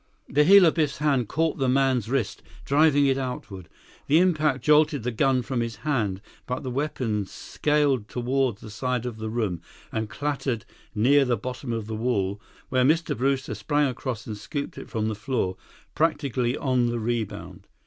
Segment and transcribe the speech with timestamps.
[0.27, 3.69] The heel of Biff's hand caught the man's wrist, driving it outward.
[4.07, 9.05] The impact jolted the gun from his hand, but the weapon scaled toward the side
[9.05, 9.61] of the room
[9.91, 13.15] and clattered near the bottom of the wall, where Mr.
[13.15, 15.55] Brewster sprang across and scooped it from the floor,
[15.93, 17.67] practically on the rebound.